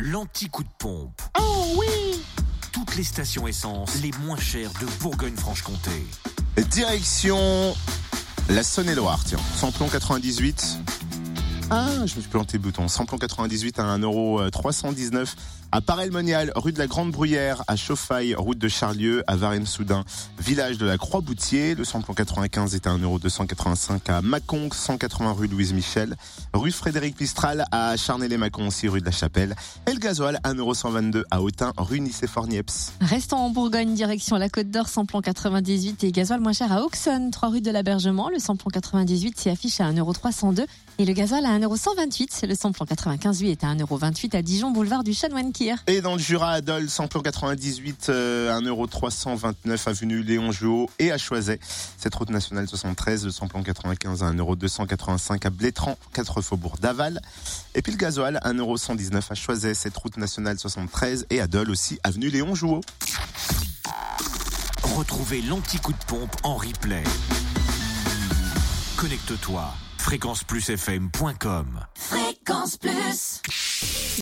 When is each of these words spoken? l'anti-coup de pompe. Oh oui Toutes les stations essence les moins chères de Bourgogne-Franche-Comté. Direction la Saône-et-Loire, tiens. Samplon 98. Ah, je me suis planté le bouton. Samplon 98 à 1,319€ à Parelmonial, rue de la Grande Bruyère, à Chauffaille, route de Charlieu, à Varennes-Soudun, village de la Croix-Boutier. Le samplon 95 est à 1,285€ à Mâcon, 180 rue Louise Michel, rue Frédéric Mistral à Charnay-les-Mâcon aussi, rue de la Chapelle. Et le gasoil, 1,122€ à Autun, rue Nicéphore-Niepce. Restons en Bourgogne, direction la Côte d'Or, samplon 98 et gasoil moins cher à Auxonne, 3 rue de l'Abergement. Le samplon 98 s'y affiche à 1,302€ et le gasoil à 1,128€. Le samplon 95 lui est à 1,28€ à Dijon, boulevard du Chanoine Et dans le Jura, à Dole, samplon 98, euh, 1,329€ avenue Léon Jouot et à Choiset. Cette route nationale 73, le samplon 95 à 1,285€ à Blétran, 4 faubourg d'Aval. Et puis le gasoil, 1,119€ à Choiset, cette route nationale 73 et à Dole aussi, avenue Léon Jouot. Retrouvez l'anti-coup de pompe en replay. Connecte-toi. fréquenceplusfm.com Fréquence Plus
l'anti-coup 0.00 0.62
de 0.62 0.68
pompe. 0.78 1.20
Oh 1.38 1.74
oui 1.76 2.22
Toutes 2.72 2.96
les 2.96 3.04
stations 3.04 3.46
essence 3.46 4.00
les 4.02 4.10
moins 4.24 4.38
chères 4.38 4.72
de 4.80 4.86
Bourgogne-Franche-Comté. 5.00 6.06
Direction 6.70 7.74
la 8.48 8.64
Saône-et-Loire, 8.64 9.20
tiens. 9.24 9.38
Samplon 9.56 9.88
98. 9.88 10.78
Ah, 11.70 11.86
je 11.98 12.16
me 12.16 12.20
suis 12.20 12.30
planté 12.30 12.56
le 12.56 12.62
bouton. 12.62 12.88
Samplon 12.88 13.16
98 13.16 13.78
à 13.78 13.96
1,319€ 13.96 15.34
à 15.72 15.80
Parelmonial, 15.80 16.52
rue 16.56 16.72
de 16.72 16.78
la 16.78 16.86
Grande 16.86 17.12
Bruyère, 17.12 17.62
à 17.68 17.76
Chauffaille, 17.76 18.34
route 18.34 18.58
de 18.58 18.68
Charlieu, 18.68 19.22
à 19.26 19.36
Varennes-Soudun, 19.36 20.04
village 20.38 20.78
de 20.78 20.86
la 20.86 20.98
Croix-Boutier. 20.98 21.74
Le 21.76 21.84
samplon 21.84 22.12
95 22.12 22.74
est 22.74 22.86
à 22.86 22.90
1,285€ 22.90 24.10
à 24.10 24.20
Mâcon, 24.20 24.68
180 24.72 25.32
rue 25.32 25.46
Louise 25.46 25.72
Michel, 25.72 26.16
rue 26.52 26.72
Frédéric 26.72 27.20
Mistral 27.20 27.64
à 27.70 27.96
Charnay-les-Mâcon 27.96 28.66
aussi, 28.66 28.88
rue 28.88 29.00
de 29.00 29.04
la 29.04 29.12
Chapelle. 29.12 29.54
Et 29.86 29.92
le 29.92 30.00
gasoil, 30.00 30.40
1,122€ 30.44 31.22
à 31.30 31.40
Autun, 31.40 31.72
rue 31.76 32.00
Nicéphore-Niepce. 32.00 32.92
Restons 33.00 33.36
en 33.36 33.50
Bourgogne, 33.50 33.94
direction 33.94 34.36
la 34.36 34.48
Côte 34.48 34.70
d'Or, 34.70 34.88
samplon 34.88 35.20
98 35.20 36.02
et 36.02 36.10
gasoil 36.10 36.40
moins 36.40 36.52
cher 36.52 36.72
à 36.72 36.82
Auxonne, 36.82 37.30
3 37.30 37.48
rue 37.48 37.60
de 37.60 37.70
l'Abergement. 37.70 38.28
Le 38.28 38.40
samplon 38.40 38.70
98 38.70 39.38
s'y 39.38 39.48
affiche 39.50 39.80
à 39.80 39.92
1,302€ 39.92 40.66
et 40.98 41.04
le 41.04 41.12
gasoil 41.12 41.46
à 41.46 41.56
1,128€. 41.58 42.46
Le 42.46 42.54
samplon 42.56 42.84
95 42.84 43.40
lui 43.40 43.50
est 43.50 43.62
à 43.62 43.68
1,28€ 43.68 44.36
à 44.36 44.42
Dijon, 44.42 44.70
boulevard 44.72 45.04
du 45.04 45.14
Chanoine 45.14 45.52
Et 45.86 46.00
dans 46.00 46.14
le 46.14 46.18
Jura, 46.18 46.52
à 46.52 46.60
Dole, 46.60 46.88
samplon 46.88 47.20
98, 47.20 48.06
euh, 48.08 48.60
1,329€ 48.60 49.88
avenue 49.88 50.22
Léon 50.22 50.52
Jouot 50.52 50.88
et 50.98 51.12
à 51.12 51.18
Choiset. 51.18 51.60
Cette 51.98 52.14
route 52.14 52.30
nationale 52.30 52.66
73, 52.66 53.26
le 53.26 53.30
samplon 53.30 53.62
95 53.62 54.22
à 54.22 54.32
1,285€ 54.32 55.46
à 55.46 55.50
Blétran, 55.50 55.98
4 56.14 56.40
faubourg 56.40 56.76
d'Aval. 56.80 57.20
Et 57.74 57.82
puis 57.82 57.92
le 57.92 57.98
gasoil, 57.98 58.40
1,119€ 58.42 59.22
à 59.30 59.34
Choiset, 59.34 59.74
cette 59.74 59.96
route 59.96 60.16
nationale 60.16 60.58
73 60.58 61.26
et 61.28 61.40
à 61.40 61.46
Dole 61.46 61.70
aussi, 61.70 61.98
avenue 62.04 62.30
Léon 62.30 62.54
Jouot. 62.54 62.80
Retrouvez 64.82 65.42
l'anti-coup 65.42 65.92
de 65.92 66.04
pompe 66.06 66.34
en 66.42 66.56
replay. 66.56 67.04
Connecte-toi. 68.96 69.74
fréquenceplusfm.com 69.98 71.80
Fréquence 71.94 72.76
Plus 72.78 73.42